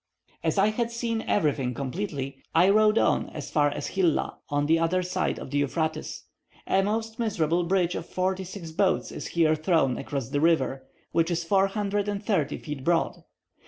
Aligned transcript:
As 0.43 0.57
I 0.57 0.69
had 0.69 0.89
seen 0.89 1.21
everything 1.27 1.75
completely, 1.75 2.37
I 2.55 2.69
rode 2.71 2.97
on 2.97 3.29
as 3.29 3.51
far 3.51 3.69
as 3.69 3.89
Hilla, 3.89 4.39
on 4.49 4.65
the 4.65 4.79
other 4.79 5.03
side 5.03 5.37
of 5.37 5.51
the 5.51 5.59
Euphrates. 5.59 6.23
A 6.65 6.81
most 6.81 7.19
miserable 7.19 7.65
bridge 7.65 7.93
of 7.93 8.07
forty 8.07 8.43
six 8.43 8.71
boats 8.71 9.11
is 9.11 9.27
here 9.27 9.53
thrown 9.53 9.99
across 9.99 10.29
the 10.29 10.41
river, 10.41 10.87
which 11.11 11.29
is 11.29 11.43
four 11.43 11.67
hundred 11.67 12.07
and 12.07 12.25
thirty 12.25 12.57
feet 12.57 12.83
broad. 12.83 13.21